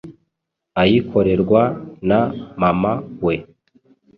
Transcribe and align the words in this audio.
ayikorerwa 0.81 1.61
na 2.09 2.19
mama 2.61 2.91
we 3.25 3.35